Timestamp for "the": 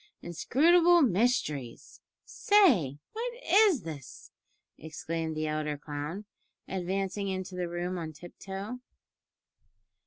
5.37-5.45, 7.53-7.69